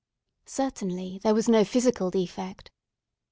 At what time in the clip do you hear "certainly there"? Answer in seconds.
0.47-1.35